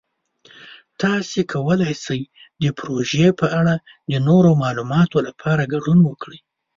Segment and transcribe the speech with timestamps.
[1.01, 2.21] تاسو کولی شئ
[2.61, 3.73] د پروژې په اړه
[4.11, 6.39] د نورو معلوماتو لپاره ګډون وکړئ.